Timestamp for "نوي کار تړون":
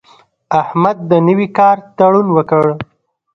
1.27-2.27